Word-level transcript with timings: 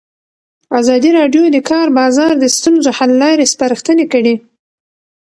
ازادي 0.79 1.09
راډیو 1.19 1.43
د 1.49 1.53
د 1.55 1.57
کار 1.71 1.87
بازار 1.99 2.31
د 2.37 2.45
ستونزو 2.57 2.89
حل 2.97 3.11
لارې 3.23 3.49
سپارښتنې 3.53 4.05
کړي. 4.13 4.35